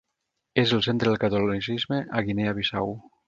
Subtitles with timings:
[0.61, 2.97] És el centre del catolicisme a Guinea Bissau.